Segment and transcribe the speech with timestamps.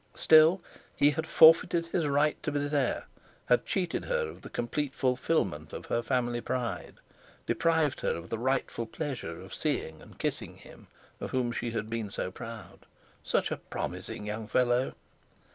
[0.15, 0.63] Still,
[0.95, 3.05] he had forfeited his right to be there,
[3.45, 6.95] had cheated her of the complete fulfilment of her family pride,
[7.45, 10.87] deprived her of the rightful pleasure of seeing and kissing him
[11.19, 12.87] of whom she had been so proud,
[13.23, 14.95] such a promising young fellow!